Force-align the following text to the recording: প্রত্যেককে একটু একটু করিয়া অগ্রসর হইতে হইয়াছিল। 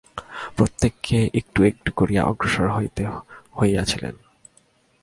প্রত্যেককে 0.55 1.19
একটু 1.33 1.59
একটু 1.63 1.89
করিয়া 1.95 2.21
অগ্রসর 2.23 2.67
হইতে 2.75 3.03
হইয়াছিল। 3.59 4.03